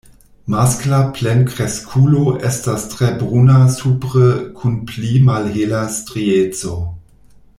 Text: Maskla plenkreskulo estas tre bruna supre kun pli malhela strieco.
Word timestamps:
Maskla 0.51 1.01
plenkreskulo 1.17 2.21
estas 2.49 2.87
tre 2.95 3.11
bruna 3.19 3.59
supre 3.75 4.31
kun 4.61 4.81
pli 4.93 5.13
malhela 5.31 5.83
strieco. 6.01 6.75